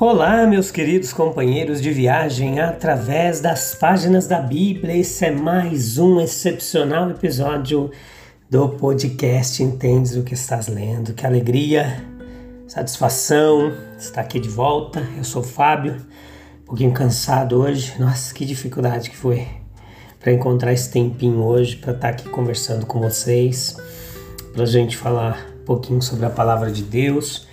Olá, 0.00 0.46
meus 0.46 0.70
queridos 0.70 1.12
companheiros 1.12 1.78
de 1.78 1.90
viagem 1.90 2.58
através 2.58 3.38
das 3.38 3.74
páginas 3.74 4.26
da 4.26 4.40
Bíblia. 4.40 4.96
Esse 4.96 5.26
é 5.26 5.30
mais 5.30 5.98
um 5.98 6.18
excepcional 6.18 7.10
episódio 7.10 7.90
do 8.48 8.66
podcast 8.70 9.62
Entendes 9.62 10.16
o 10.16 10.22
que 10.22 10.32
estás 10.32 10.68
lendo. 10.68 11.12
Que 11.12 11.26
alegria, 11.26 12.02
satisfação 12.66 13.74
estar 13.98 14.22
aqui 14.22 14.40
de 14.40 14.48
volta. 14.48 15.06
Eu 15.18 15.22
sou 15.22 15.42
o 15.42 15.44
Fábio, 15.44 15.96
um 16.62 16.64
pouquinho 16.64 16.92
cansado 16.92 17.60
hoje. 17.60 17.92
Nossa, 18.00 18.32
que 18.32 18.46
dificuldade 18.46 19.10
que 19.10 19.16
foi 19.18 19.46
para 20.18 20.32
encontrar 20.32 20.72
esse 20.72 20.90
tempinho 20.90 21.44
hoje 21.44 21.76
para 21.76 21.92
estar 21.92 22.08
aqui 22.08 22.26
conversando 22.30 22.86
com 22.86 23.00
vocês, 23.00 23.76
para 24.54 24.62
a 24.62 24.66
gente 24.66 24.96
falar 24.96 25.46
um 25.60 25.64
pouquinho 25.66 26.00
sobre 26.00 26.24
a 26.24 26.30
palavra 26.30 26.72
de 26.72 26.82
Deus 26.82 27.49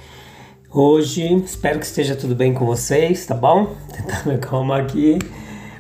Hoje 0.80 1.33
espero 1.44 1.80
que 1.80 1.88
esteja 1.88 2.16
tudo 2.16 2.36
bem 2.36 2.53
com 2.53 2.64
vocês, 2.64 3.25
tá 3.25 3.33
bom? 3.33 3.75
Tentar 3.92 4.28
me 4.28 4.36
acalmar 4.36 4.81
aqui, 4.81 5.17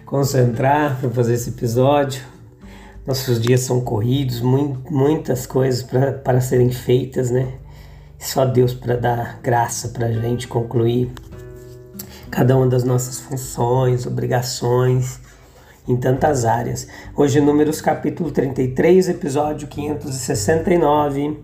concentrar 0.03 0.99
para 0.99 1.07
fazer 1.11 1.35
esse 1.35 1.51
episódio. 1.51 2.23
Nossos 3.05 3.39
dias 3.39 3.59
são 3.61 3.79
corridos, 3.79 4.41
muitas 4.41 5.45
coisas 5.45 5.83
para 5.83 6.41
serem 6.41 6.71
feitas, 6.71 7.29
né? 7.29 7.59
Só 8.17 8.43
Deus 8.43 8.73
para 8.73 8.95
dar 8.95 9.39
graça 9.43 9.89
para 9.89 10.07
a 10.07 10.11
gente 10.11 10.47
concluir 10.47 11.11
cada 12.31 12.57
uma 12.57 12.65
das 12.65 12.83
nossas 12.83 13.19
funções, 13.19 14.07
obrigações 14.07 15.19
em 15.87 15.95
tantas 15.95 16.43
áreas. 16.43 16.87
Hoje, 17.15 17.39
Números 17.39 17.81
capítulo 17.81 18.31
33, 18.31 19.09
episódio 19.09 19.67
569 19.67 21.37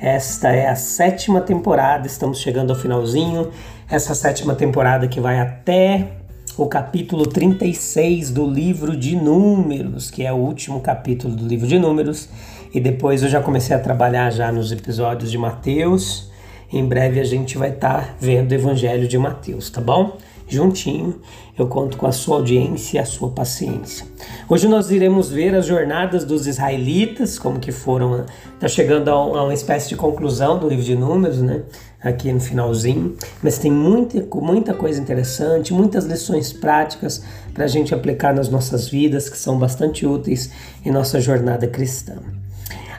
esta 0.00 0.48
é 0.48 0.66
a 0.66 0.74
sétima 0.74 1.42
temporada, 1.42 2.06
estamos 2.06 2.40
chegando 2.40 2.70
ao 2.70 2.76
finalzinho. 2.76 3.50
Essa 3.88 4.14
sétima 4.14 4.54
temporada 4.54 5.06
que 5.06 5.20
vai 5.20 5.38
até 5.38 6.12
o 6.56 6.66
capítulo 6.66 7.26
36 7.26 8.30
do 8.30 8.46
livro 8.46 8.96
de 8.96 9.14
Números, 9.14 10.10
que 10.10 10.24
é 10.24 10.32
o 10.32 10.36
último 10.36 10.80
capítulo 10.80 11.36
do 11.36 11.46
livro 11.46 11.66
de 11.66 11.78
Números. 11.78 12.30
E 12.72 12.80
depois 12.80 13.22
eu 13.22 13.28
já 13.28 13.42
comecei 13.42 13.76
a 13.76 13.78
trabalhar 13.78 14.30
já 14.30 14.50
nos 14.50 14.72
episódios 14.72 15.30
de 15.30 15.36
Mateus. 15.36 16.30
Em 16.72 16.84
breve 16.86 17.20
a 17.20 17.24
gente 17.24 17.58
vai 17.58 17.68
estar 17.68 18.06
tá 18.06 18.14
vendo 18.18 18.52
o 18.52 18.54
Evangelho 18.54 19.06
de 19.06 19.18
Mateus, 19.18 19.68
tá 19.68 19.82
bom? 19.82 20.16
Juntinho. 20.50 21.20
Eu 21.58 21.66
conto 21.66 21.96
com 21.96 22.06
a 22.06 22.12
sua 22.12 22.36
audiência 22.36 22.96
e 22.96 23.00
a 23.00 23.04
sua 23.04 23.30
paciência. 23.30 24.06
Hoje 24.48 24.66
nós 24.66 24.90
iremos 24.90 25.30
ver 25.30 25.54
as 25.54 25.66
jornadas 25.66 26.24
dos 26.24 26.46
israelitas, 26.46 27.38
como 27.38 27.60
que 27.60 27.70
foram, 27.70 28.24
está 28.54 28.66
chegando 28.66 29.08
a, 29.10 29.44
uma 29.44 29.54
espécie 29.54 29.88
de 29.88 29.96
conclusão 29.96 30.58
do 30.58 30.68
livro 30.68 30.84
de 30.84 30.96
Números, 30.96 31.40
né? 31.40 31.62
Aqui 32.02 32.32
no 32.32 32.40
finalzinho, 32.40 33.14
mas 33.42 33.58
tem 33.58 33.70
muita, 33.70 34.26
muita 34.40 34.72
coisa 34.72 34.98
interessante, 34.98 35.72
muitas 35.72 36.06
lições 36.06 36.50
práticas 36.50 37.22
para 37.52 37.64
a 37.64 37.68
gente 37.68 37.94
aplicar 37.94 38.34
nas 38.34 38.48
nossas 38.48 38.88
vidas 38.88 39.28
que 39.28 39.36
são 39.36 39.58
bastante 39.58 40.06
úteis 40.06 40.50
em 40.82 40.90
nossa 40.90 41.20
jornada 41.20 41.66
cristã. 41.66 42.14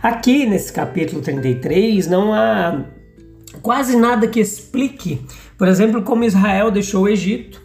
Aqui 0.04 0.46
nesse 0.46 0.72
capítulo 0.72 1.20
33 1.22 2.08
não 2.08 2.32
há 2.32 2.86
quase 3.62 3.96
nada 3.96 4.28
que 4.28 4.40
explique 4.40 5.26
por 5.62 5.68
exemplo, 5.68 6.02
como 6.02 6.24
Israel 6.24 6.72
deixou 6.72 7.04
o 7.04 7.08
Egito. 7.08 7.62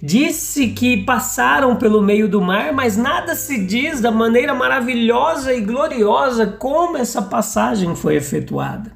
Disse 0.00 0.68
que 0.68 1.04
passaram 1.04 1.74
pelo 1.74 2.00
meio 2.00 2.28
do 2.28 2.40
mar, 2.40 2.72
mas 2.72 2.96
nada 2.96 3.34
se 3.34 3.66
diz 3.66 4.00
da 4.00 4.12
maneira 4.12 4.54
maravilhosa 4.54 5.52
e 5.52 5.60
gloriosa 5.60 6.46
como 6.46 6.96
essa 6.96 7.20
passagem 7.20 7.96
foi 7.96 8.14
efetuada. 8.14 8.92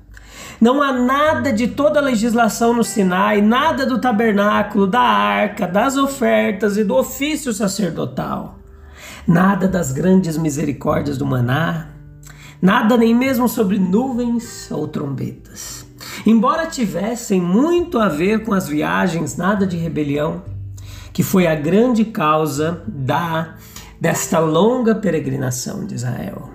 Não 0.60 0.80
há 0.80 0.92
nada 0.92 1.52
de 1.52 1.66
toda 1.66 1.98
a 1.98 2.02
legislação 2.02 2.72
no 2.72 2.84
Sinai, 2.84 3.40
nada 3.40 3.84
do 3.84 4.00
tabernáculo, 4.00 4.86
da 4.86 5.00
arca, 5.00 5.66
das 5.66 5.96
ofertas 5.96 6.76
e 6.76 6.84
do 6.84 6.94
ofício 6.94 7.52
sacerdotal. 7.52 8.60
Nada 9.26 9.66
das 9.66 9.90
grandes 9.90 10.38
misericórdias 10.38 11.18
do 11.18 11.26
maná, 11.26 11.88
nada 12.62 12.96
nem 12.96 13.12
mesmo 13.12 13.48
sobre 13.48 13.80
nuvens 13.80 14.70
ou 14.70 14.86
trombetas. 14.86 15.77
Embora 16.26 16.66
tivessem 16.66 17.40
muito 17.40 17.98
a 17.98 18.08
ver 18.08 18.44
com 18.44 18.52
as 18.52 18.68
viagens, 18.68 19.36
nada 19.36 19.66
de 19.66 19.76
rebelião, 19.76 20.42
que 21.12 21.22
foi 21.22 21.46
a 21.46 21.54
grande 21.54 22.04
causa 22.04 22.82
da 22.86 23.56
desta 24.00 24.38
longa 24.38 24.94
peregrinação 24.94 25.84
de 25.84 25.96
Israel. 25.96 26.50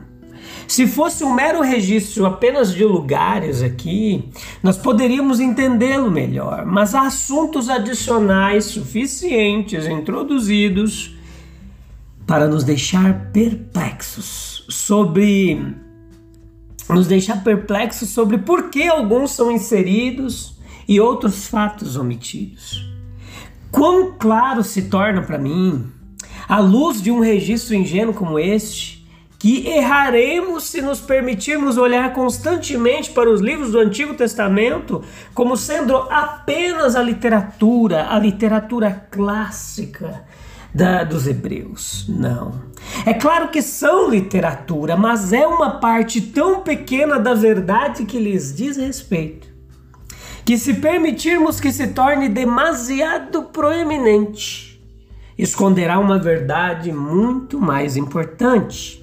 Se 0.68 0.88
fosse 0.88 1.24
um 1.24 1.34
mero 1.34 1.62
registro 1.62 2.26
apenas 2.26 2.74
de 2.74 2.84
lugares 2.86 3.62
aqui, 3.62 4.30
nós 4.62 4.78
poderíamos 4.78 5.40
entendê-lo 5.40 6.10
melhor, 6.10 6.66
mas 6.66 6.96
há 6.96 7.02
assuntos 7.02 7.70
adicionais 7.70 8.66
suficientes 8.66 9.86
introduzidos 9.86 11.16
para 12.26 12.48
nos 12.48 12.64
deixar 12.64 13.32
perplexos 13.32 14.66
sobre 14.70 15.76
nos 16.90 17.08
deixar 17.08 17.44
perplexos 17.44 18.10
sobre 18.10 18.38
por 18.38 18.70
que 18.70 18.88
alguns 18.88 19.32
são 19.32 19.52
inseridos 19.52 20.58
e 20.88 21.00
outros 21.00 21.48
fatos 21.48 21.96
omitidos. 21.96 22.90
Quão 23.72 24.14
claro 24.20 24.64
se 24.64 24.84
torna 24.84 25.22
para 25.22 25.38
mim, 25.38 25.92
à 26.48 26.60
luz 26.60 27.02
de 27.02 27.12
um 27.12 27.20
registro 27.20 27.76
ingênuo 27.76 28.14
como 28.14 28.38
este, 28.38 29.04
que 29.40 29.68
erraremos 29.68 30.66
se 30.66 30.82
nos 30.82 31.02
permitirmos 31.02 31.78
olhar 31.78 32.14
constantemente 32.14 33.12
para 33.12 33.30
os 33.30 33.42
livros 33.42 33.72
do 33.72 33.80
Antigo 33.80 34.14
Testamento 34.14 35.04
como 35.34 35.58
sendo 35.58 35.98
apenas 35.98 36.96
a 36.96 37.04
literatura, 37.04 38.08
a 38.10 38.18
literatura 38.20 39.08
clássica 39.12 40.24
da, 40.74 41.04
dos 41.04 41.28
hebreus. 41.28 42.06
Não. 42.10 42.62
É 43.06 43.14
claro 43.14 43.50
que 43.50 43.62
são 43.62 44.10
literatura, 44.10 44.96
mas 44.98 45.32
é 45.32 45.46
uma 45.46 45.80
parte 45.80 46.20
tão 46.22 46.62
pequena 46.62 47.20
da 47.20 47.34
verdade 47.34 48.06
que 48.06 48.20
lhes 48.20 48.54
diz 48.54 48.78
respeito, 48.78 49.48
que 50.44 50.58
se 50.58 50.76
permitirmos 50.76 51.60
que 51.60 51.72
se 51.72 51.88
torne 51.88 52.28
demasiado 52.28 53.44
proeminente, 53.44 54.82
esconderá 55.38 56.00
uma 56.00 56.20
verdade 56.20 56.92
muito 56.92 57.60
mais 57.60 57.96
importante. 57.96 59.03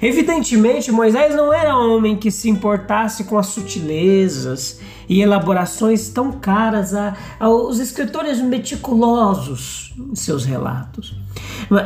Evidentemente, 0.00 0.92
Moisés 0.92 1.34
não 1.34 1.52
era 1.52 1.76
homem 1.76 2.16
que 2.16 2.30
se 2.30 2.48
importasse 2.48 3.24
com 3.24 3.38
as 3.38 3.46
sutilezas 3.46 4.80
e 5.08 5.20
elaborações 5.20 6.08
tão 6.08 6.32
caras 6.32 6.94
a, 6.94 7.14
aos 7.38 7.78
escritores 7.78 8.40
meticulosos 8.40 9.94
em 9.98 10.14
seus 10.14 10.44
relatos. 10.44 11.16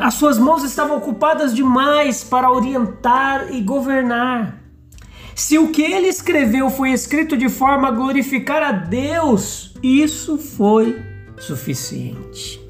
As 0.01 0.15
suas 0.15 0.39
mãos 0.39 0.65
estavam 0.65 0.97
ocupadas 0.97 1.55
demais 1.55 2.25
para 2.25 2.51
orientar 2.51 3.53
e 3.53 3.61
governar. 3.61 4.63
Se 5.35 5.57
o 5.57 5.71
que 5.71 5.83
ele 5.83 6.09
escreveu 6.09 6.69
foi 6.69 6.91
escrito 6.91 7.37
de 7.37 7.49
forma 7.49 7.89
a 7.89 7.93
glorificar 7.93 8.63
a 8.63 8.73
Deus, 8.73 9.73
isso 9.83 10.37
foi 10.37 11.01
suficiente. 11.39 12.68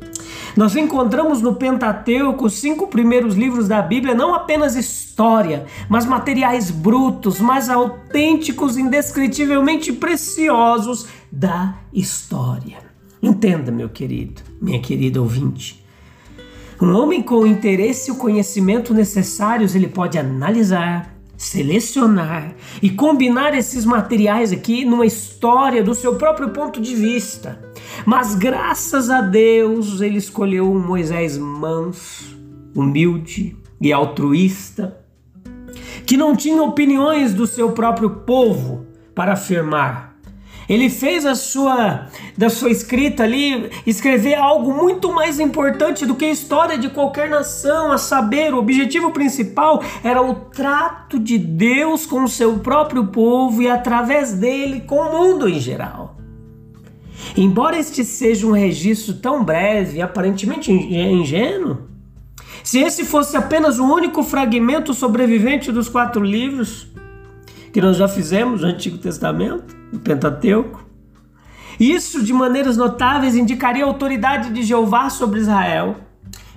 Nós 0.58 0.74
encontramos 0.74 1.40
no 1.40 1.54
Pentateuco 1.54 2.46
os 2.46 2.54
cinco 2.54 2.88
primeiros 2.88 3.36
livros 3.36 3.68
da 3.68 3.80
Bíblia 3.80 4.12
não 4.12 4.34
apenas 4.34 4.74
história, 4.74 5.66
mas 5.88 6.04
materiais 6.04 6.68
brutos, 6.68 7.38
mais 7.38 7.70
autênticos, 7.70 8.76
indescritivelmente 8.76 9.92
preciosos 9.92 11.06
da 11.30 11.76
história. 11.92 12.78
Entenda, 13.22 13.70
meu 13.70 13.88
querido, 13.88 14.42
minha 14.60 14.80
querida 14.80 15.22
ouvinte. 15.22 15.80
Um 16.82 16.92
homem 16.92 17.22
com 17.22 17.36
o 17.36 17.46
interesse 17.46 18.10
e 18.10 18.12
o 18.12 18.16
conhecimento 18.16 18.92
necessários, 18.92 19.76
ele 19.76 19.86
pode 19.86 20.18
analisar, 20.18 21.17
selecionar 21.38 22.56
e 22.82 22.90
combinar 22.90 23.54
esses 23.56 23.84
materiais 23.84 24.50
aqui 24.50 24.84
numa 24.84 25.06
história 25.06 25.84
do 25.84 25.94
seu 25.94 26.16
próprio 26.16 26.50
ponto 26.50 26.80
de 26.80 26.96
vista. 26.96 27.60
Mas 28.04 28.34
graças 28.34 29.08
a 29.08 29.20
Deus 29.20 30.00
ele 30.00 30.18
escolheu 30.18 30.70
um 30.70 30.84
Moisés 30.84 31.38
manso, 31.38 32.36
humilde 32.74 33.56
e 33.80 33.92
altruísta, 33.92 35.00
que 36.04 36.16
não 36.16 36.34
tinha 36.34 36.60
opiniões 36.60 37.32
do 37.32 37.46
seu 37.46 37.70
próprio 37.70 38.10
povo 38.10 38.86
para 39.14 39.34
afirmar. 39.34 40.07
Ele 40.68 40.90
fez 40.90 41.24
a 41.24 41.34
sua 41.34 42.06
da 42.36 42.50
sua 42.50 42.70
escrita 42.70 43.22
ali 43.22 43.70
escrever 43.86 44.34
algo 44.34 44.74
muito 44.74 45.10
mais 45.12 45.40
importante 45.40 46.04
do 46.04 46.14
que 46.14 46.26
a 46.26 46.30
história 46.30 46.76
de 46.76 46.90
qualquer 46.90 47.30
nação, 47.30 47.90
a 47.90 47.96
saber, 47.98 48.52
o 48.52 48.58
objetivo 48.58 49.10
principal 49.10 49.82
era 50.04 50.20
o 50.20 50.34
trato 50.34 51.18
de 51.18 51.38
Deus 51.38 52.04
com 52.04 52.24
o 52.24 52.28
seu 52.28 52.58
próprio 52.58 53.06
povo 53.06 53.62
e 53.62 53.68
através 53.68 54.34
dele 54.34 54.80
com 54.80 54.96
o 54.96 55.12
mundo 55.12 55.48
em 55.48 55.58
geral. 55.58 56.16
Embora 57.36 57.78
este 57.78 58.04
seja 58.04 58.46
um 58.46 58.52
registro 58.52 59.14
tão 59.14 59.44
breve 59.44 59.98
e 59.98 60.02
aparentemente 60.02 60.70
ingênuo, 60.72 61.78
se 62.62 62.80
esse 62.80 63.04
fosse 63.04 63.36
apenas 63.36 63.78
o 63.78 63.84
único 63.84 64.22
fragmento 64.22 64.92
sobrevivente 64.92 65.72
dos 65.72 65.88
quatro 65.88 66.22
livros 66.22 66.88
que 67.72 67.80
nós 67.80 67.96
já 67.96 68.08
fizemos 68.08 68.60
no 68.60 68.68
Antigo 68.68 68.98
Testamento, 68.98 69.77
no 69.92 69.98
Pentateuco, 69.98 70.86
isso 71.78 72.24
de 72.24 72.32
maneiras 72.32 72.76
notáveis 72.76 73.36
indicaria 73.36 73.84
a 73.84 73.86
autoridade 73.86 74.52
de 74.52 74.62
Jeová 74.62 75.08
sobre 75.10 75.38
Israel. 75.38 75.96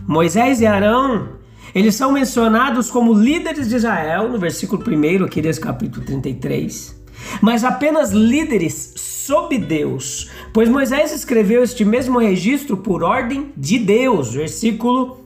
Moisés 0.07 0.61
e 0.61 0.65
Arão, 0.65 1.29
eles 1.75 1.95
são 1.95 2.11
mencionados 2.11 2.89
como 2.89 3.13
líderes 3.13 3.69
de 3.69 3.75
Israel, 3.75 4.29
no 4.29 4.39
versículo 4.39 4.83
1 4.83 5.23
aqui 5.23 5.41
desse 5.41 5.59
capítulo 5.59 6.03
33, 6.05 6.99
mas 7.39 7.63
apenas 7.63 8.11
líderes 8.11 8.93
sob 8.95 9.55
Deus, 9.59 10.31
pois 10.51 10.67
Moisés 10.67 11.13
escreveu 11.13 11.63
este 11.63 11.85
mesmo 11.85 12.17
registro 12.17 12.75
por 12.75 13.03
ordem 13.03 13.53
de 13.55 13.77
Deus, 13.77 14.33
versículo 14.33 15.21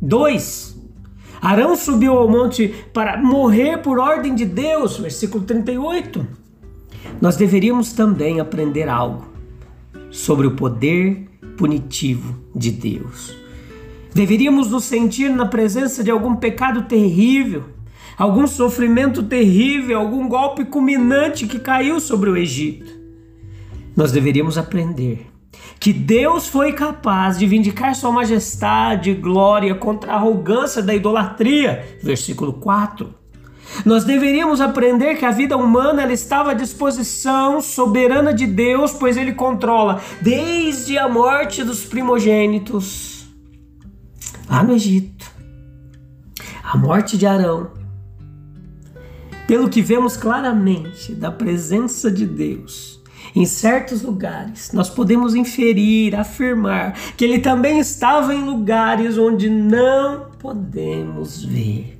2. 0.00 0.74
Arão 1.42 1.76
subiu 1.76 2.14
ao 2.14 2.28
monte 2.28 2.74
para 2.92 3.18
morrer 3.18 3.82
por 3.82 3.98
ordem 3.98 4.34
de 4.34 4.46
Deus, 4.46 4.96
versículo 4.96 5.44
38. 5.44 6.45
Nós 7.20 7.36
deveríamos 7.36 7.92
também 7.92 8.40
aprender 8.40 8.88
algo 8.88 9.26
sobre 10.10 10.46
o 10.46 10.56
poder 10.56 11.28
punitivo 11.56 12.36
de 12.54 12.70
Deus. 12.70 13.36
Deveríamos 14.14 14.70
nos 14.70 14.84
sentir 14.84 15.30
na 15.30 15.46
presença 15.46 16.02
de 16.02 16.10
algum 16.10 16.36
pecado 16.36 16.82
terrível, 16.82 17.64
algum 18.16 18.46
sofrimento 18.46 19.22
terrível, 19.22 19.98
algum 19.98 20.28
golpe 20.28 20.64
culminante 20.64 21.46
que 21.46 21.58
caiu 21.58 22.00
sobre 22.00 22.30
o 22.30 22.36
Egito. 22.36 22.90
Nós 23.94 24.12
deveríamos 24.12 24.56
aprender 24.56 25.26
que 25.78 25.92
Deus 25.92 26.48
foi 26.48 26.72
capaz 26.72 27.38
de 27.38 27.46
vindicar 27.46 27.94
sua 27.94 28.10
majestade 28.10 29.10
e 29.10 29.14
glória 29.14 29.74
contra 29.74 30.12
a 30.12 30.16
arrogância 30.16 30.82
da 30.82 30.94
idolatria. 30.94 31.98
Versículo 32.02 32.54
4. 32.54 33.14
Nós 33.84 34.04
deveríamos 34.04 34.60
aprender 34.60 35.16
que 35.16 35.24
a 35.24 35.30
vida 35.30 35.56
humana 35.56 36.02
ela 36.02 36.12
estava 36.12 36.52
à 36.52 36.54
disposição 36.54 37.60
soberana 37.60 38.32
de 38.32 38.46
Deus, 38.46 38.92
pois 38.92 39.16
ele 39.16 39.32
controla 39.32 40.00
desde 40.20 40.98
a 40.98 41.08
morte 41.08 41.62
dos 41.62 41.84
primogênitos 41.84 43.26
lá 44.48 44.62
no 44.62 44.72
Egito, 44.72 45.30
a 46.62 46.76
morte 46.76 47.16
de 47.18 47.26
Arão. 47.26 47.70
Pelo 49.46 49.68
que 49.68 49.80
vemos 49.80 50.16
claramente 50.16 51.14
da 51.14 51.30
presença 51.30 52.10
de 52.10 52.26
Deus, 52.26 53.00
em 53.34 53.44
certos 53.44 54.02
lugares, 54.02 54.72
nós 54.72 54.90
podemos 54.90 55.34
inferir, 55.34 56.16
afirmar 56.16 56.94
que 57.16 57.24
ele 57.24 57.38
também 57.38 57.78
estava 57.78 58.34
em 58.34 58.42
lugares 58.42 59.18
onde 59.18 59.48
não 59.48 60.30
podemos 60.38 61.44
ver. 61.44 61.95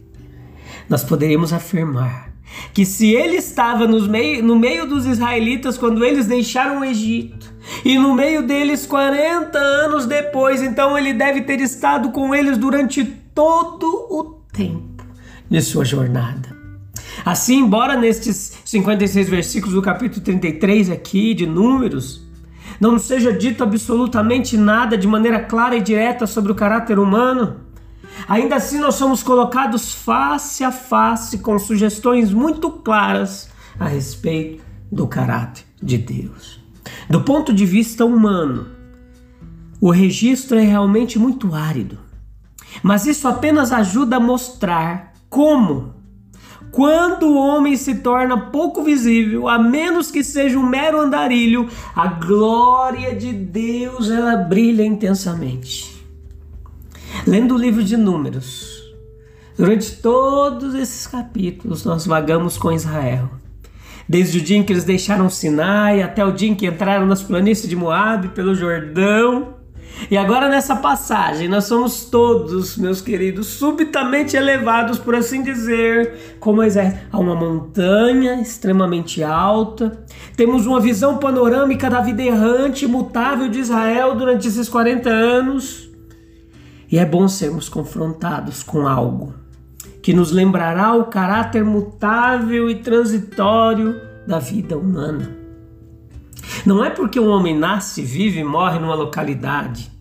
Nós 0.88 1.02
poderíamos 1.04 1.52
afirmar 1.52 2.36
que 2.72 2.86
se 2.86 3.14
ele 3.14 3.36
estava 3.36 3.86
meio, 3.86 4.42
no 4.42 4.56
meio 4.56 4.86
dos 4.86 5.04
israelitas 5.06 5.76
quando 5.76 6.04
eles 6.04 6.26
deixaram 6.26 6.80
o 6.80 6.84
Egito, 6.84 7.52
e 7.84 7.98
no 7.98 8.14
meio 8.14 8.46
deles 8.46 8.86
40 8.86 9.58
anos 9.58 10.06
depois, 10.06 10.62
então 10.62 10.96
ele 10.96 11.12
deve 11.12 11.42
ter 11.42 11.60
estado 11.60 12.10
com 12.10 12.34
eles 12.34 12.56
durante 12.56 13.04
todo 13.04 13.86
o 14.10 14.40
tempo 14.52 15.04
de 15.50 15.60
sua 15.60 15.84
jornada. 15.84 16.54
Assim, 17.24 17.58
embora 17.58 17.96
nestes 17.96 18.58
56 18.64 19.28
versículos 19.28 19.74
do 19.74 19.82
capítulo 19.82 20.22
33 20.22 20.90
aqui 20.90 21.34
de 21.34 21.46
Números, 21.46 22.24
não 22.80 22.98
seja 22.98 23.32
dito 23.32 23.62
absolutamente 23.62 24.56
nada 24.56 24.96
de 24.96 25.06
maneira 25.06 25.40
clara 25.40 25.76
e 25.76 25.80
direta 25.80 26.26
sobre 26.26 26.52
o 26.52 26.54
caráter 26.54 26.98
humano, 26.98 27.56
ainda 28.28 28.56
assim 28.56 28.78
nós 28.78 28.94
somos 28.94 29.22
colocados 29.22 29.94
face 29.94 30.64
a 30.64 30.72
face 30.72 31.38
com 31.38 31.58
sugestões 31.58 32.32
muito 32.32 32.70
claras 32.70 33.50
a 33.78 33.86
respeito 33.86 34.64
do 34.90 35.06
caráter 35.06 35.64
de 35.82 35.98
Deus. 35.98 36.60
Do 37.08 37.20
ponto 37.22 37.52
de 37.52 37.66
vista 37.66 38.04
humano, 38.04 38.66
o 39.80 39.90
registro 39.90 40.58
é 40.58 40.62
realmente 40.62 41.18
muito 41.18 41.54
árido, 41.54 41.98
mas 42.82 43.06
isso 43.06 43.28
apenas 43.28 43.72
ajuda 43.72 44.16
a 44.16 44.20
mostrar 44.20 45.12
como 45.28 45.94
quando 46.70 47.28
o 47.28 47.36
homem 47.36 47.76
se 47.76 47.96
torna 47.96 48.50
pouco 48.50 48.82
visível, 48.82 49.48
a 49.48 49.58
menos 49.58 50.10
que 50.10 50.22
seja 50.22 50.58
um 50.58 50.62
mero 50.62 51.00
andarilho, 51.00 51.68
a 51.94 52.06
glória 52.06 53.14
de 53.14 53.32
Deus 53.32 54.10
ela 54.10 54.36
brilha 54.36 54.84
intensamente. 54.84 55.95
Lendo 57.26 57.56
o 57.56 57.58
livro 57.58 57.82
de 57.82 57.96
Números, 57.96 58.94
durante 59.58 59.96
todos 59.96 60.76
esses 60.76 61.08
capítulos 61.08 61.84
nós 61.84 62.06
vagamos 62.06 62.56
com 62.56 62.70
Israel. 62.70 63.28
Desde 64.08 64.38
o 64.38 64.40
dia 64.40 64.56
em 64.56 64.62
que 64.62 64.72
eles 64.72 64.84
deixaram 64.84 65.28
Sinai 65.28 66.02
até 66.02 66.24
o 66.24 66.30
dia 66.30 66.48
em 66.48 66.54
que 66.54 66.68
entraram 66.68 67.04
nas 67.04 67.24
planícies 67.24 67.68
de 67.68 67.74
Moabe, 67.74 68.28
pelo 68.28 68.54
Jordão, 68.54 69.56
e 70.08 70.16
agora 70.16 70.48
nessa 70.48 70.76
passagem, 70.76 71.48
nós 71.48 71.64
somos 71.64 72.04
todos, 72.04 72.76
meus 72.76 73.00
queridos, 73.00 73.48
subitamente 73.48 74.36
elevados, 74.36 74.96
por 74.96 75.16
assim 75.16 75.42
dizer, 75.42 76.36
como 76.38 76.62
a 76.62 77.18
uma 77.18 77.34
montanha 77.34 78.40
extremamente 78.40 79.24
alta. 79.24 80.04
Temos 80.36 80.64
uma 80.64 80.78
visão 80.78 81.18
panorâmica 81.18 81.90
da 81.90 82.00
vida 82.00 82.22
errante, 82.22 82.84
imutável 82.84 83.48
de 83.48 83.58
Israel 83.58 84.14
durante 84.14 84.46
esses 84.46 84.68
40 84.68 85.10
anos. 85.10 85.86
E 86.96 86.98
é 86.98 87.04
bom 87.04 87.28
sermos 87.28 87.68
confrontados 87.68 88.62
com 88.62 88.88
algo 88.88 89.34
que 90.02 90.14
nos 90.14 90.32
lembrará 90.32 90.94
o 90.94 91.04
caráter 91.04 91.62
mutável 91.62 92.70
e 92.70 92.76
transitório 92.76 94.00
da 94.26 94.38
vida 94.38 94.78
humana. 94.78 95.36
Não 96.64 96.82
é 96.82 96.88
porque 96.88 97.20
um 97.20 97.28
homem 97.28 97.54
nasce, 97.54 98.00
vive 98.00 98.40
e 98.40 98.44
morre 98.44 98.78
numa 98.78 98.94
localidade, 98.94 99.92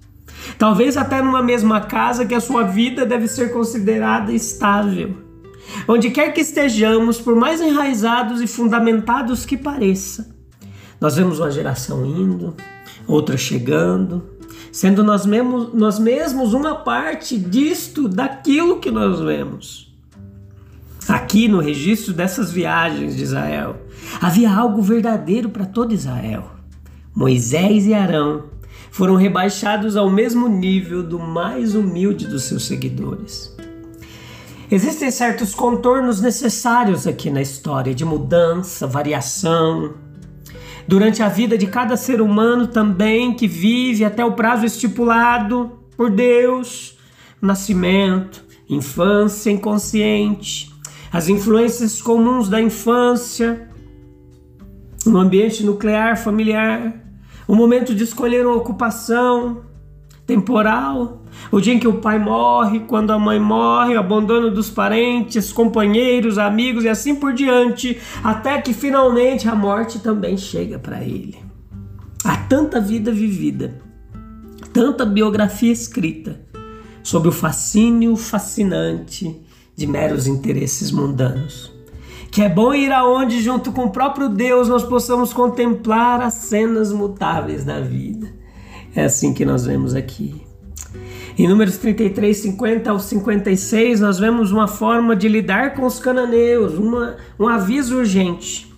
talvez 0.58 0.96
até 0.96 1.22
numa 1.22 1.44
mesma 1.44 1.82
casa, 1.82 2.26
que 2.26 2.34
a 2.34 2.40
sua 2.40 2.64
vida 2.64 3.06
deve 3.06 3.28
ser 3.28 3.52
considerada 3.52 4.32
estável. 4.32 5.18
Onde 5.90 6.12
quer 6.12 6.32
que 6.32 6.40
estejamos, 6.40 7.20
por 7.20 7.36
mais 7.36 7.60
enraizados 7.60 8.40
e 8.40 8.48
fundamentados 8.48 9.46
que 9.46 9.58
pareça, 9.58 10.34
nós 11.02 11.18
vemos 11.18 11.42
uma 11.42 11.52
geração 11.52 12.06
indo, 12.06 12.56
outra 13.06 13.36
chegando, 13.36 14.35
sendo 14.76 15.06
nós 15.06 15.26
mesmos, 15.26 15.74
nós 15.74 15.98
mesmos 15.98 16.54
uma 16.54 16.76
parte 16.76 17.38
disto, 17.38 18.10
daquilo 18.10 18.82
que 18.82 18.92
nós 18.92 19.22
vemos. 19.22 19.96
Aqui 21.08 21.48
no 21.48 21.62
registro 21.62 22.12
dessas 22.12 22.52
viagens 22.52 23.16
de 23.16 23.24
Israel, 23.24 23.78
havia 24.20 24.54
algo 24.54 24.82
verdadeiro 24.82 25.48
para 25.48 25.66
todo 25.66 25.94
Israel. 25.94 26.52
Moisés 27.16 27.88
e 27.88 27.94
Arão 27.94 28.50
foram 28.92 29.16
rebaixados 29.16 29.96
ao 29.96 30.10
mesmo 30.10 30.50
nível 30.50 31.02
do 31.02 31.20
mais 31.20 31.74
humilde 31.74 32.28
dos 32.28 32.44
seus 32.44 32.66
seguidores. 32.66 33.56
Existem 34.70 35.10
certos 35.10 35.56
contornos 35.56 36.20
necessários 36.20 37.08
aqui 37.08 37.30
na 37.30 37.42
história 37.42 37.96
de 37.96 38.04
mudança, 38.04 38.86
variação. 38.86 39.94
Durante 40.88 41.24
a 41.24 41.30
vida 41.30 41.58
de 41.58 41.68
cada 41.68 41.98
ser 41.98 42.22
humano 42.22 42.68
também 42.68 43.34
que 43.34 43.48
vive 43.48 44.06
até 44.06 44.24
o 44.24 44.34
prazo 44.34 44.66
estipulado 44.66 45.80
por 45.98 46.12
Deus, 46.12 46.98
nascimento, 47.42 48.44
infância 48.70 49.50
inconsciente, 49.50 50.72
as 51.12 51.28
influências 51.28 52.02
comuns 52.02 52.50
da 52.50 52.62
infância, 52.62 53.70
no 55.06 55.18
ambiente 55.18 55.64
nuclear 55.64 56.18
familiar, 56.18 56.94
o 57.48 57.56
momento 57.56 57.94
de 57.94 58.04
escolher 58.04 58.46
uma 58.46 58.56
ocupação 58.56 59.64
temporal, 60.26 61.22
o 61.52 61.62
dia 61.62 61.74
em 61.74 61.80
que 61.80 61.88
o 61.88 62.00
pai 62.00 62.18
morre, 62.18 62.82
quando 62.82 63.12
a 63.12 63.20
mãe 63.20 63.40
morre, 63.40 63.96
o 63.96 64.00
abandono 64.00 64.50
dos 64.50 64.70
parentes, 64.70 65.52
companheiros, 65.52 66.38
amigos 66.38 66.84
e 66.84 66.90
assim 66.90 67.16
por 67.16 67.34
diante, 67.34 68.00
até 68.24 68.62
que 68.62 68.74
finalmente 68.74 69.48
a 69.48 69.56
morte 69.56 70.00
também 70.00 70.38
chega 70.38 70.80
para 70.80 71.04
ele. 71.04 71.38
Há 72.24 72.38
tanta 72.38 72.82
vida 72.82 73.12
vivida, 73.12 73.78
tanta 74.74 75.06
biografia 75.06 75.72
escrita 75.72 76.42
sobre 77.04 77.30
o 77.30 77.32
fascínio 77.32 78.16
fascinante 78.16 79.40
de 79.76 79.86
meros 79.86 80.26
interesses 80.26 80.92
mundanos. 80.92 81.72
Que 82.32 82.42
é 82.42 82.50
bom 82.50 82.74
ir 82.74 82.92
aonde, 82.92 83.42
junto 83.42 83.72
com 83.72 83.86
o 83.86 83.92
próprio 83.92 84.28
Deus, 84.28 84.68
nós 84.68 84.84
possamos 84.84 85.32
contemplar 85.32 86.20
as 86.20 86.34
cenas 86.34 86.92
mutáveis 86.92 87.64
da 87.64 87.80
vida. 87.80 88.45
É 88.96 89.04
assim 89.04 89.34
que 89.34 89.44
nós 89.44 89.66
vemos 89.66 89.94
aqui. 89.94 90.42
Em 91.38 91.50
Números 91.50 91.78
33, 91.78 92.38
50 92.38 92.90
ao 92.90 93.00
56, 93.00 94.00
nós 94.00 94.18
vemos 94.18 94.54
uma 94.54 94.70
forma 94.70 95.16
de 95.16 95.28
lidar 95.28 95.74
com 95.74 95.86
os 95.86 96.00
cananeus, 96.00 96.76
uma, 96.76 97.18
um 97.38 97.48
aviso 97.48 97.98
urgente. 97.98 98.74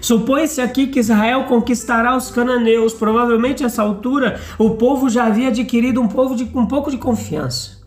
Supõe-se 0.00 0.60
aqui 0.60 0.88
que 0.88 0.98
Israel 0.98 1.44
conquistará 1.44 2.16
os 2.16 2.28
cananeus. 2.28 2.92
Provavelmente, 2.92 3.62
a 3.62 3.66
essa 3.66 3.82
altura, 3.82 4.40
o 4.58 4.70
povo 4.70 5.08
já 5.08 5.26
havia 5.26 5.48
adquirido 5.48 6.00
um, 6.00 6.08
povo 6.08 6.34
de, 6.34 6.44
um 6.54 6.66
pouco 6.66 6.90
de 6.90 6.98
confiança, 6.98 7.82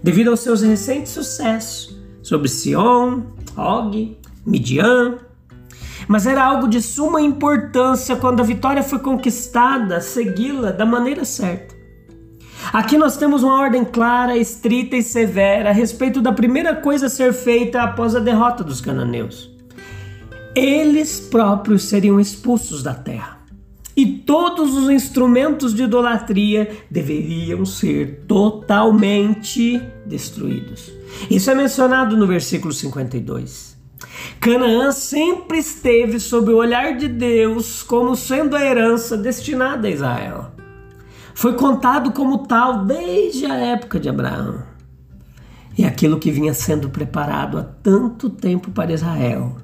devido 0.00 0.30
aos 0.30 0.40
seus 0.40 0.62
recentes 0.62 1.10
sucessos 1.10 2.00
sobre 2.22 2.48
Sion, 2.48 3.22
Og, 3.56 4.16
Midian. 4.46 5.18
Mas 6.12 6.26
era 6.26 6.44
algo 6.44 6.68
de 6.68 6.82
suma 6.82 7.22
importância 7.22 8.16
quando 8.16 8.40
a 8.40 8.44
vitória 8.44 8.82
foi 8.82 8.98
conquistada, 8.98 9.98
segui-la 9.98 10.70
da 10.70 10.84
maneira 10.84 11.24
certa. 11.24 11.74
Aqui 12.70 12.98
nós 12.98 13.16
temos 13.16 13.42
uma 13.42 13.58
ordem 13.58 13.82
clara, 13.82 14.36
estrita 14.36 14.94
e 14.94 15.02
severa 15.02 15.70
a 15.70 15.72
respeito 15.72 16.20
da 16.20 16.30
primeira 16.30 16.76
coisa 16.76 17.06
a 17.06 17.08
ser 17.08 17.32
feita 17.32 17.80
após 17.80 18.14
a 18.14 18.20
derrota 18.20 18.62
dos 18.62 18.78
cananeus. 18.78 19.50
Eles 20.54 21.18
próprios 21.18 21.84
seriam 21.84 22.20
expulsos 22.20 22.82
da 22.82 22.92
terra. 22.92 23.38
E 23.96 24.04
todos 24.04 24.76
os 24.76 24.90
instrumentos 24.90 25.74
de 25.74 25.84
idolatria 25.84 26.76
deveriam 26.90 27.64
ser 27.64 28.26
totalmente 28.28 29.82
destruídos. 30.04 30.92
Isso 31.30 31.50
é 31.50 31.54
mencionado 31.54 32.18
no 32.18 32.26
versículo 32.26 32.74
52. 32.74 33.71
Canaã 34.40 34.92
sempre 34.92 35.58
esteve 35.58 36.18
sob 36.18 36.52
o 36.52 36.56
olhar 36.56 36.96
de 36.96 37.08
Deus 37.08 37.82
como 37.82 38.16
sendo 38.16 38.56
a 38.56 38.64
herança 38.64 39.16
destinada 39.16 39.88
a 39.88 39.90
Israel 39.90 40.52
foi 41.34 41.54
contado 41.54 42.12
como 42.12 42.46
tal 42.46 42.84
desde 42.84 43.46
a 43.46 43.54
época 43.54 43.98
de 43.98 44.08
Abraão. 44.08 44.62
E 45.76 45.84
aquilo 45.84 46.18
que 46.18 46.30
vinha 46.30 46.52
sendo 46.52 46.90
preparado 46.90 47.58
há 47.58 47.62
tanto 47.62 48.28
tempo 48.28 48.70
para 48.70 48.92
Israel, 48.92 49.56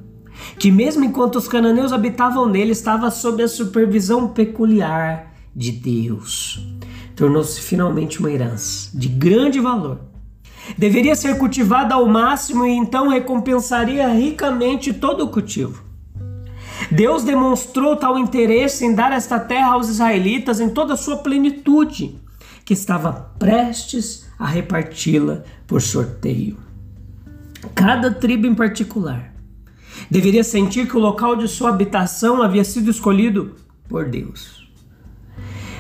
que 0.59 0.71
mesmo 0.71 1.05
enquanto 1.05 1.37
os 1.37 1.47
cananeus 1.47 1.93
habitavam 1.93 2.49
nele, 2.49 2.73
estava 2.73 3.11
sob 3.11 3.43
a 3.43 3.49
supervisão 3.49 4.29
peculiar 4.29 5.35
de 5.55 5.71
Deus. 5.73 6.67
Tornou-se 7.15 7.61
finalmente 7.61 8.21
uma 8.21 8.31
herança 8.31 8.91
de 8.97 9.09
grande 9.09 9.61
valor. 9.61 10.01
Deveria 10.77 11.15
ser 11.15 11.39
cultivada 11.39 11.95
ao 11.95 12.07
máximo 12.07 12.67
e 12.67 12.71
então 12.71 13.09
recompensaria 13.09 14.09
ricamente 14.09 14.93
todo 14.93 15.25
o 15.25 15.29
cultivo. 15.29 15.83
Deus 16.91 17.25
demonstrou 17.25 17.97
tal 17.97 18.19
interesse 18.19 18.85
em 18.85 18.95
dar 18.95 19.13
esta 19.13 19.39
terra 19.39 19.73
aos 19.73 19.89
israelitas 19.89 20.61
em 20.61 20.69
toda 20.69 20.95
a 20.95 20.97
sua 20.97 21.19
plenitude, 21.19 22.19
que 22.65 22.73
estava 22.73 23.13
prestes 23.39 24.29
a 24.39 24.47
reparti-la 24.47 25.43
por 25.67 25.83
sorteio. 25.83 26.57
Cada 27.75 28.13
tribo 28.13 28.47
em 28.47 28.55
particular 28.55 29.33
deveria 30.11 30.45
sentir 30.45 30.87
que 30.87 30.97
o 30.97 31.01
local 31.01 31.35
de 31.35 31.49
sua 31.49 31.71
habitação 31.71 32.43
havia 32.43 32.65
sido 32.65 32.91
escolhido 32.91 33.57
por 33.89 34.09
Deus. 34.09 34.68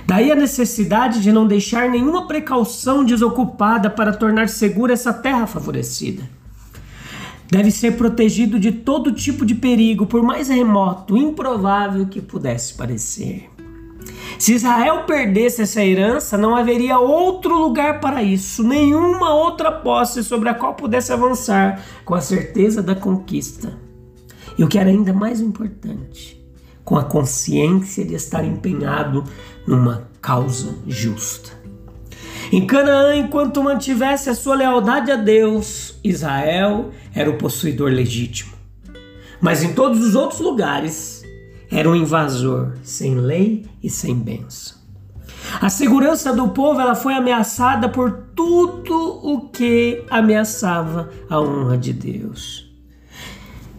Daí 0.08 0.32
a 0.32 0.34
necessidade 0.34 1.20
de 1.20 1.30
não 1.30 1.46
deixar 1.46 1.90
nenhuma 1.90 2.26
precaução 2.26 3.04
desocupada 3.04 3.90
para 3.90 4.12
tornar 4.12 4.48
segura 4.48 4.94
essa 4.94 5.12
terra 5.12 5.46
favorecida 5.46 6.38
deve 7.50 7.70
ser 7.70 7.96
protegido 7.96 8.58
de 8.58 8.70
todo 8.72 9.12
tipo 9.12 9.44
de 9.44 9.54
perigo, 9.54 10.06
por 10.06 10.22
mais 10.22 10.48
remoto, 10.48 11.16
improvável 11.16 12.06
que 12.06 12.20
pudesse 12.20 12.74
parecer. 12.74 13.50
Se 14.38 14.54
Israel 14.54 15.04
perdesse 15.04 15.62
essa 15.62 15.84
herança, 15.84 16.38
não 16.38 16.54
haveria 16.54 16.98
outro 16.98 17.58
lugar 17.58 18.00
para 18.00 18.22
isso, 18.22 18.62
nenhuma 18.62 19.34
outra 19.34 19.72
posse 19.72 20.22
sobre 20.22 20.48
a 20.48 20.54
qual 20.54 20.74
pudesse 20.74 21.12
avançar 21.12 21.84
com 22.04 22.14
a 22.14 22.20
certeza 22.20 22.82
da 22.82 22.94
conquista. 22.94 23.76
E 24.56 24.64
o 24.64 24.68
que 24.68 24.78
era 24.78 24.90
ainda 24.90 25.12
mais 25.12 25.40
importante, 25.40 26.37
com 26.88 26.96
a 26.96 27.04
consciência 27.04 28.02
de 28.02 28.14
estar 28.14 28.42
empenhado 28.42 29.22
numa 29.66 30.08
causa 30.22 30.74
justa. 30.86 31.50
Em 32.50 32.66
Canaã, 32.66 33.14
enquanto 33.14 33.62
mantivesse 33.62 34.30
a 34.30 34.34
sua 34.34 34.54
lealdade 34.54 35.10
a 35.10 35.16
Deus, 35.16 36.00
Israel 36.02 36.90
era 37.14 37.28
o 37.28 37.36
possuidor 37.36 37.90
legítimo. 37.90 38.54
Mas 39.38 39.62
em 39.62 39.74
todos 39.74 40.00
os 40.00 40.14
outros 40.14 40.40
lugares, 40.40 41.22
era 41.70 41.86
um 41.86 41.94
invasor, 41.94 42.72
sem 42.82 43.16
lei 43.16 43.66
e 43.82 43.90
sem 43.90 44.14
bênção. 44.14 44.78
A 45.60 45.68
segurança 45.68 46.32
do 46.32 46.48
povo 46.48 46.80
ela 46.80 46.94
foi 46.94 47.12
ameaçada 47.12 47.90
por 47.90 48.28
tudo 48.34 49.20
o 49.22 49.50
que 49.50 50.06
ameaçava 50.08 51.10
a 51.28 51.38
honra 51.38 51.76
de 51.76 51.92
Deus. 51.92 52.67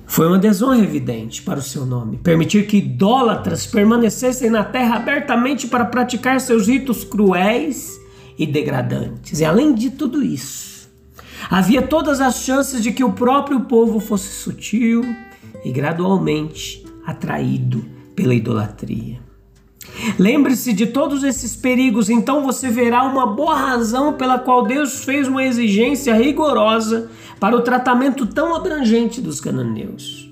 Foi 0.09 0.25
uma 0.25 0.39
desonra 0.39 0.79
evidente 0.79 1.43
para 1.43 1.59
o 1.59 1.61
seu 1.61 1.85
nome. 1.85 2.17
Permitir 2.17 2.65
que 2.65 2.77
idólatras 2.77 3.67
permanecessem 3.67 4.49
na 4.49 4.63
terra 4.63 4.95
abertamente 4.95 5.67
para 5.67 5.85
praticar 5.85 6.41
seus 6.41 6.67
ritos 6.67 7.03
cruéis 7.03 8.01
e 8.35 8.47
degradantes. 8.47 9.39
E 9.39 9.45
além 9.45 9.71
de 9.71 9.91
tudo 9.91 10.23
isso, 10.23 10.89
havia 11.47 11.83
todas 11.83 12.19
as 12.21 12.37
chances 12.41 12.81
de 12.81 12.91
que 12.91 13.03
o 13.03 13.13
próprio 13.13 13.61
povo 13.61 13.99
fosse 13.99 14.29
sutil 14.29 15.05
e 15.63 15.71
gradualmente 15.71 16.83
atraído 17.05 17.85
pela 18.15 18.33
idolatria. 18.33 19.28
Lembre-se 20.17 20.73
de 20.73 20.87
todos 20.87 21.23
esses 21.23 21.55
perigos, 21.55 22.09
então 22.09 22.43
você 22.43 22.69
verá 22.69 23.03
uma 23.03 23.25
boa 23.25 23.55
razão 23.55 24.13
pela 24.13 24.39
qual 24.39 24.63
Deus 24.63 25.03
fez 25.03 25.27
uma 25.27 25.43
exigência 25.43 26.15
rigorosa 26.15 27.09
para 27.39 27.55
o 27.55 27.61
tratamento 27.61 28.25
tão 28.25 28.55
abrangente 28.55 29.21
dos 29.21 29.39
cananeus. 29.39 30.31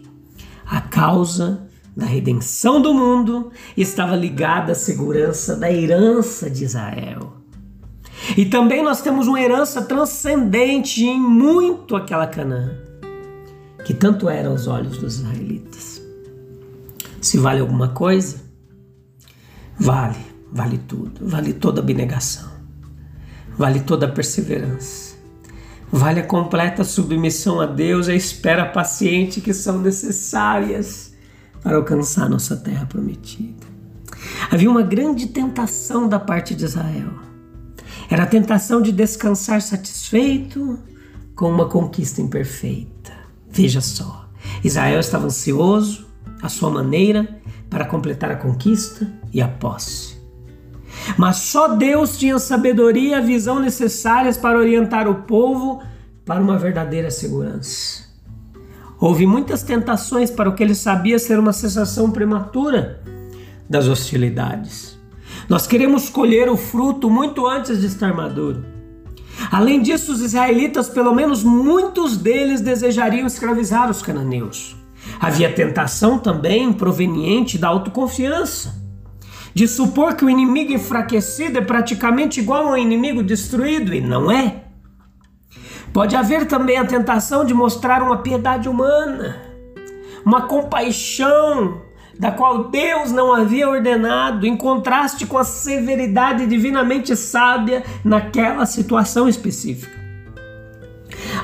A 0.66 0.82
causa 0.82 1.68
da 1.96 2.06
redenção 2.06 2.82
do 2.82 2.94
mundo 2.94 3.52
estava 3.76 4.16
ligada 4.16 4.74
à 4.74 4.76
segurança 4.76 5.56
da 5.56 5.72
herança 5.72 6.50
de 6.50 6.64
Israel. 6.64 7.34
E 8.36 8.46
também 8.46 8.84
nós 8.84 9.02
temos 9.02 9.28
uma 9.28 9.42
herança 9.42 9.82
transcendente 9.82 11.04
em 11.04 11.20
muito 11.20 11.96
aquela 11.96 12.28
Canaã, 12.28 12.72
que 13.86 13.94
tanto 13.94 14.30
era 14.30 14.50
aos 14.50 14.68
olhos 14.68 14.98
dos 14.98 15.20
israelitas. 15.20 16.02
Se 17.22 17.38
vale 17.38 17.62
alguma 17.62 17.90
coisa, 17.90 18.47
vale, 19.80 20.18
vale 20.52 20.78
tudo, 20.78 21.28
vale 21.28 21.54
toda 21.54 21.82
abnegação, 21.82 22.50
vale 23.58 23.80
toda 23.82 24.08
perseverança, 24.08 25.16
vale 25.92 26.20
a 26.20 26.26
completa 26.26 26.84
submissão 26.84 27.62
a 27.62 27.66
Deus 27.66 28.08
e 28.08 28.12
a 28.12 28.16
espera 28.16 28.66
paciente 28.66 29.42
que 29.42 29.54
são 29.54 29.80
necessárias 29.80 31.14
para 31.62 31.78
alcançar 31.78 32.30
nossa 32.30 32.56
terra 32.56 32.86
prometida. 32.86 33.68
Havia 34.50 34.70
uma 34.70 34.82
grande 34.82 35.28
tentação 35.28 36.08
da 36.08 36.20
parte 36.20 36.56
de 36.56 36.66
Israel 36.66 37.28
era 38.10 38.24
a 38.24 38.28
tentação 38.28 38.82
de 38.82 38.92
descansar 38.92 39.62
satisfeito 39.62 40.80
com 41.36 41.52
uma 41.52 41.68
conquista 41.68 42.22
imperfeita. 42.22 43.12
Veja 43.50 43.82
só, 43.82 44.30
Israel 44.64 45.00
estava 45.00 45.26
ansioso, 45.26 46.08
à 46.42 46.48
sua 46.48 46.70
maneira, 46.70 47.42
para 47.70 47.86
completar 47.86 48.32
a 48.32 48.36
conquista 48.36 49.08
e 49.34 49.42
a 49.42 49.48
posse. 49.48 50.18
Mas 51.18 51.38
só 51.38 51.70
Deus 51.70 52.18
tinha 52.18 52.40
sabedoria 52.40 53.10
e 53.10 53.14
a 53.14 53.22
visão 53.22 53.60
necessárias 53.60 54.38
para 54.38 54.58
orientar 54.58 55.08
o 55.08 55.24
povo 55.24 55.82
para 56.26 56.42
uma 56.42 56.58
verdadeira 56.58 57.12
segurança. 57.12 58.06
Houve 59.00 59.28
muitas 59.28 59.62
tentações 59.62 60.32
para 60.32 60.50
o 60.50 60.56
que 60.56 60.64
ele 60.64 60.74
sabia 60.74 61.20
ser 61.20 61.40
uma 61.40 61.54
cessação 61.54 62.10
prematura 62.10 63.02
das 63.70 63.88
hostilidades. 63.88 64.98
Nós 65.48 65.68
queremos 65.68 66.10
colher 66.10 66.50
o 66.50 66.58
fruto 66.58 67.10
muito 67.10 67.46
antes 67.46 67.80
de 67.80 67.88
estar 67.88 68.14
maduro. 68.14 68.66
Além 69.52 69.82
disso, 69.82 70.12
os 70.12 70.22
israelitas, 70.22 70.90
pelo 70.90 71.14
menos 71.14 71.44
muitos 71.44 72.18
deles, 72.18 72.60
desejariam 72.60 73.28
escravizar 73.28 73.90
os 73.90 74.02
cananeus. 74.02 74.76
Havia 75.20 75.52
tentação 75.52 76.20
também 76.20 76.72
proveniente 76.72 77.58
da 77.58 77.70
autoconfiança, 77.70 78.76
de 79.54 79.68
supor 79.68 80.16
que 80.16 80.24
o 80.24 80.30
inimigo 80.30 80.74
enfraquecido 80.74 81.58
é 81.58 81.62
praticamente 81.62 82.40
igual 82.40 82.68
ao 82.68 82.78
inimigo 82.78 83.24
destruído, 83.24 83.94
e 83.94 84.02
não 84.02 84.32
é. 84.32 84.64
Pode 85.92 86.16
haver 86.16 86.46
também 86.46 86.78
a 86.78 86.86
tentação 86.86 87.44
de 87.44 87.54
mostrar 87.54 88.04
uma 88.04 88.18
piedade 88.18 88.70
humana, 88.70 89.38
uma 90.24 90.44
compaixão 90.44 91.82
da 92.20 92.32
qual 92.32 92.66
Deus 92.66 93.12
não 93.12 93.34
havia 93.34 93.70
ordenado, 93.70 94.46
em 94.46 94.56
contraste 94.56 95.26
com 95.26 95.38
a 95.38 95.44
severidade 95.44 96.46
divinamente 96.46 97.16
sábia 97.16 97.84
naquela 98.04 98.66
situação 98.66 99.28
específica. 99.28 100.07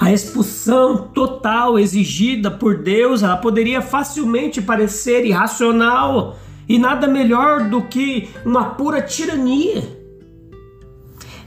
A 0.03 0.11
expulsão 0.11 0.97
total 0.97 1.79
exigida 1.79 2.51
por 2.51 2.83
Deus, 2.83 3.23
ela 3.23 3.37
poderia 3.37 3.81
facilmente 3.81 4.61
parecer 4.61 5.25
irracional 5.25 6.35
e 6.67 6.77
nada 6.77 7.07
melhor 7.07 7.69
do 7.69 7.83
que 7.83 8.27
uma 8.45 8.71
pura 8.71 9.01
tirania. 9.01 9.81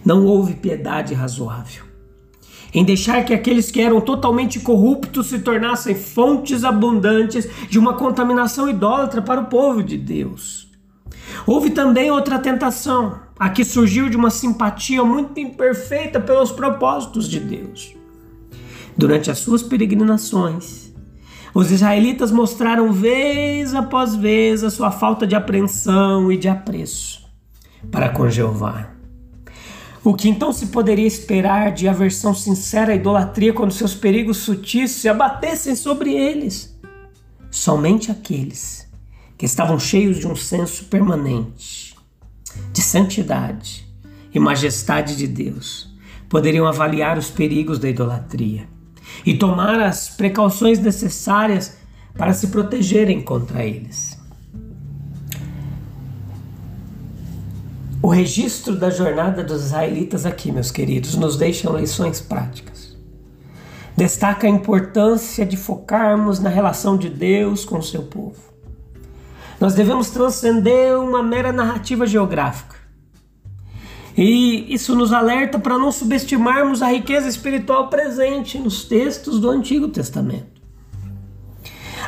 Não 0.03 0.25
houve 0.25 0.55
piedade 0.55 1.13
razoável 1.13 1.85
em 2.73 2.83
deixar 2.83 3.27
que 3.27 3.35
aqueles 3.35 3.71
que 3.71 3.83
eram 3.83 4.01
totalmente 4.01 4.59
corruptos 4.61 5.27
se 5.27 5.41
tornassem 5.41 5.95
fontes 5.95 6.65
abundantes 6.65 7.47
de 7.69 7.79
uma 7.79 7.93
contaminação 7.93 8.71
idólatra 8.71 9.21
para 9.21 9.43
o 9.43 9.47
povo 9.49 9.83
de 9.83 9.99
Deus. 9.99 10.67
Houve 11.47 11.69
também 11.69 12.11
outra 12.11 12.39
tentação, 12.39 13.21
a 13.39 13.51
que 13.51 13.67
surgiu 13.67 14.09
de 14.09 14.17
uma 14.17 14.31
simpatia 14.31 15.05
muito 15.05 15.39
imperfeita 15.39 16.19
pelos 16.19 16.51
propósitos 16.51 17.29
de 17.29 17.39
Deus. 17.39 17.95
Durante 18.97 19.31
as 19.31 19.39
suas 19.39 19.63
peregrinações, 19.63 20.93
os 21.55 21.71
israelitas 21.71 22.31
mostraram 22.31 22.93
vez 22.93 23.75
após 23.75 24.15
vez 24.15 24.63
a 24.63 24.71
sua 24.71 24.91
falta 24.91 25.27
de 25.27 25.35
apreensão 25.35 26.31
e 26.31 26.37
de 26.37 26.49
apreço 26.49 27.27
para 27.91 28.09
com 28.09 28.29
Jeová. 28.29 28.91
O 30.03 30.15
que 30.15 30.29
então 30.29 30.53
se 30.53 30.67
poderia 30.67 31.07
esperar 31.07 31.73
de 31.73 31.89
aversão 31.89 32.33
sincera 32.35 32.93
à 32.93 32.95
idolatria 32.95 33.53
quando 33.53 33.73
seus 33.73 33.95
perigos 33.95 34.39
sutis 34.39 34.93
se 34.93 35.09
abatessem 35.09 35.75
sobre 35.75 36.13
eles? 36.13 36.79
Somente 37.51 38.11
aqueles 38.11 38.89
que 39.37 39.47
estavam 39.47 39.79
cheios 39.79 40.19
de 40.19 40.27
um 40.27 40.37
senso 40.37 40.85
permanente 40.85 41.97
de 42.73 42.81
santidade 42.81 43.87
e 44.33 44.39
majestade 44.39 45.17
de 45.17 45.27
Deus 45.27 45.91
poderiam 46.29 46.67
avaliar 46.67 47.19
os 47.19 47.31
perigos 47.31 47.79
da 47.79 47.89
idolatria 47.89 48.76
e 49.25 49.37
tomar 49.37 49.81
as 49.81 50.09
precauções 50.09 50.79
necessárias 50.79 51.77
para 52.17 52.33
se 52.33 52.49
protegerem 52.49 53.23
contra 53.23 53.65
eles. 53.65 54.19
O 58.03 58.09
registro 58.09 58.77
da 58.77 58.89
jornada 58.89 59.43
dos 59.43 59.65
israelitas 59.65 60.25
aqui, 60.25 60.53
meus 60.53 60.71
queridos, 60.71 61.17
nos 61.17 61.37
deixa 61.37 61.69
lições 61.71 62.21
práticas. 62.21 62.97
Destaca 63.97 64.47
a 64.47 64.51
importância 64.51 65.45
de 65.45 65.57
focarmos 65.57 66.39
na 66.39 66.51
relação 66.51 66.97
de 66.97 67.09
Deus 67.09 67.65
com 67.65 67.79
o 67.79 67.83
seu 67.83 68.03
povo. 68.03 68.39
Nós 69.59 69.75
devemos 69.75 70.11
transcender 70.11 70.97
uma 70.99 71.23
mera 71.23 71.51
narrativa 71.51 72.07
geográfica. 72.07 72.77
E 74.17 74.73
isso 74.73 74.97
nos 74.97 75.13
alerta 75.13 75.59
para 75.59 75.77
não 75.77 75.93
subestimarmos 75.93 76.81
a 76.81 76.89
riqueza 76.89 77.29
espiritual 77.29 77.89
presente 77.89 78.59
nos 78.59 78.85
textos 78.85 79.39
do 79.39 79.51
Antigo 79.51 79.89
Testamento. 79.89 80.57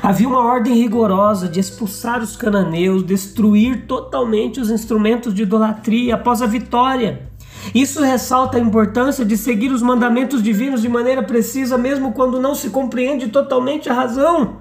Havia 0.02 0.28
uma 0.28 0.44
ordem 0.44 0.74
rigorosa 0.74 1.48
de 1.48 1.60
expulsar 1.60 2.22
os 2.22 2.36
cananeus, 2.36 3.02
destruir 3.02 3.86
totalmente 3.86 4.60
os 4.60 4.70
instrumentos 4.70 5.34
de 5.34 5.42
idolatria 5.42 6.14
após 6.14 6.40
a 6.40 6.46
vitória. 6.46 7.28
Isso 7.74 8.02
ressalta 8.02 8.56
a 8.56 8.60
importância 8.60 9.24
de 9.24 9.36
seguir 9.36 9.70
os 9.70 9.82
mandamentos 9.82 10.42
divinos 10.42 10.80
de 10.80 10.88
maneira 10.88 11.22
precisa, 11.22 11.76
mesmo 11.76 12.12
quando 12.12 12.40
não 12.40 12.54
se 12.54 12.70
compreende 12.70 13.28
totalmente 13.28 13.90
a 13.90 13.94
razão 13.94 14.58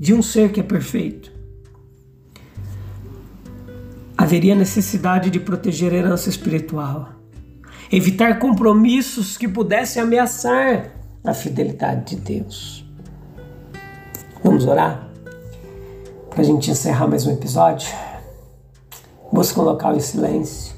de 0.00 0.14
um 0.14 0.22
ser 0.22 0.50
que 0.50 0.60
é 0.60 0.62
perfeito. 0.62 1.37
Haveria 4.18 4.56
necessidade 4.56 5.30
de 5.30 5.38
proteger 5.38 5.92
a 5.92 5.96
herança 5.96 6.28
espiritual, 6.28 7.10
evitar 7.92 8.40
compromissos 8.40 9.36
que 9.36 9.46
pudessem 9.46 10.02
ameaçar 10.02 10.90
a 11.22 11.32
fidelidade 11.32 12.16
de 12.16 12.22
Deus. 12.22 12.84
Vamos 14.42 14.66
orar? 14.66 15.08
Para 16.30 16.40
a 16.40 16.44
gente 16.44 16.68
encerrar 16.68 17.06
mais 17.06 17.28
um 17.28 17.32
episódio. 17.32 17.88
Busca 19.32 19.60
um 19.60 19.64
local 19.64 19.94
em 19.94 20.00
silêncio. 20.00 20.74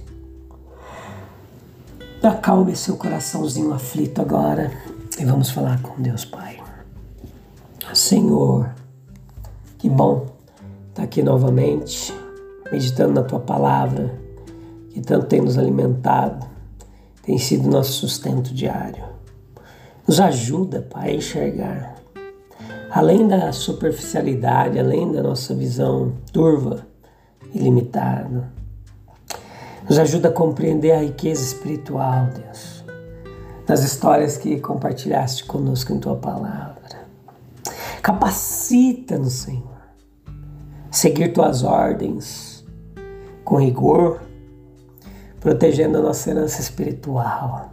Acalme 2.22 2.76
seu 2.76 2.98
coraçãozinho 2.98 3.72
aflito 3.72 4.20
agora 4.20 4.70
e 5.18 5.24
vamos 5.24 5.48
falar 5.48 5.80
com 5.80 6.02
Deus 6.02 6.26
Pai. 6.26 6.62
Senhor, 7.94 8.70
que 9.78 9.88
bom 9.88 10.26
estar 10.90 11.04
aqui 11.04 11.22
novamente, 11.22 12.12
meditando 12.70 13.14
na 13.14 13.22
tua 13.22 13.40
palavra, 13.40 14.14
que 14.90 15.00
tanto 15.00 15.26
tem 15.26 15.40
nos 15.40 15.58
alimentado, 15.58 16.46
tem 17.22 17.38
sido 17.38 17.68
nosso 17.68 17.92
sustento 17.92 18.54
diário. 18.54 19.04
Nos 20.06 20.20
ajuda, 20.20 20.86
Pai, 20.90 21.10
a 21.10 21.14
enxergar 21.14 22.00
além 22.90 23.28
da 23.28 23.52
superficialidade, 23.52 24.78
além 24.78 25.12
da 25.12 25.22
nossa 25.22 25.54
visão 25.54 26.12
turva 26.32 26.86
e 27.54 27.58
limitada. 27.58 28.50
Nos 29.88 29.98
ajuda 29.98 30.28
a 30.28 30.32
compreender 30.32 30.92
a 30.92 31.02
riqueza 31.02 31.42
espiritual, 31.42 32.26
Deus, 32.26 32.84
das 33.66 33.82
histórias 33.82 34.36
que 34.36 34.58
compartilhaste 34.60 35.44
conosco 35.44 35.92
em 35.92 36.00
tua 36.00 36.16
palavra. 36.16 36.80
Capacita-nos, 38.02 39.32
Senhor, 39.32 39.80
a 40.90 40.92
seguir 40.92 41.32
tuas 41.32 41.62
ordens 41.62 42.49
com 43.50 43.56
rigor, 43.56 44.20
protegendo 45.40 45.98
a 45.98 46.00
nossa 46.00 46.30
herança 46.30 46.60
espiritual 46.60 47.72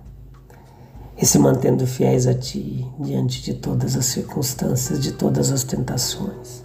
e 1.16 1.24
se 1.24 1.38
mantendo 1.38 1.86
fiéis 1.86 2.26
a 2.26 2.34
Ti 2.34 2.92
diante 3.00 3.44
de 3.44 3.54
todas 3.54 3.96
as 3.96 4.08
circunstâncias, 4.08 5.00
de 5.00 5.12
todas 5.12 5.52
as 5.52 5.64
tentações. 5.64 6.64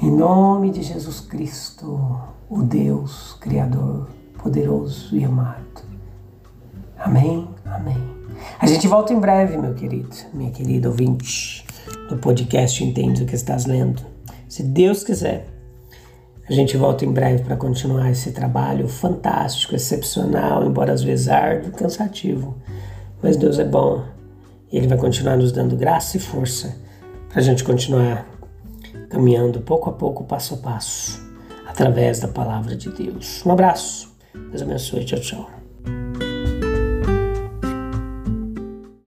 Em 0.00 0.08
nome 0.08 0.70
de 0.70 0.84
Jesus 0.84 1.18
Cristo, 1.18 2.16
o 2.48 2.62
Deus 2.62 3.36
Criador, 3.40 4.08
poderoso 4.40 5.16
e 5.16 5.24
amado. 5.24 5.82
Amém, 6.96 7.48
amém. 7.64 7.98
A 8.60 8.68
gente 8.68 8.86
volta 8.86 9.12
em 9.12 9.18
breve, 9.18 9.56
meu 9.56 9.74
querido, 9.74 10.14
minha 10.32 10.52
querida 10.52 10.88
ouvinte 10.88 11.66
do 12.08 12.16
podcast 12.18 12.84
Entende 12.84 13.24
o 13.24 13.26
que 13.26 13.34
estás 13.34 13.66
lendo. 13.66 14.00
Se 14.48 14.62
Deus 14.62 15.02
quiser, 15.02 15.57
a 16.48 16.52
gente 16.52 16.76
volta 16.76 17.04
em 17.04 17.12
breve 17.12 17.44
para 17.44 17.56
continuar 17.56 18.10
esse 18.10 18.32
trabalho 18.32 18.88
fantástico, 18.88 19.74
excepcional, 19.74 20.64
embora 20.64 20.92
às 20.92 21.02
vezes 21.02 21.28
árduo, 21.28 21.72
cansativo 21.72 22.56
mas 23.22 23.36
Deus 23.36 23.58
é 23.58 23.64
bom 23.64 24.04
e 24.70 24.76
Ele 24.76 24.86
vai 24.86 24.98
continuar 24.98 25.36
nos 25.36 25.52
dando 25.52 25.76
graça 25.76 26.16
e 26.16 26.20
força 26.20 26.76
para 27.28 27.40
a 27.40 27.42
gente 27.42 27.64
continuar 27.64 28.26
caminhando 29.10 29.60
pouco 29.60 29.88
a 29.88 29.92
pouco, 29.92 30.24
passo 30.24 30.54
a 30.54 30.58
passo, 30.58 31.20
através 31.66 32.20
da 32.20 32.28
palavra 32.28 32.76
de 32.76 32.90
Deus. 32.90 33.44
Um 33.44 33.52
abraço, 33.52 34.14
Deus 34.50 34.62
abençoe, 34.62 35.04
tchau, 35.04 35.20
tchau. 35.20 35.57